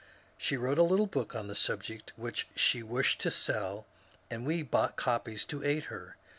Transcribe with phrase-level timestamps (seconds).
[0.35, 3.85] She wrote a little book on the subject which she wished to sell,
[4.31, 6.15] and we bought copies to aid her.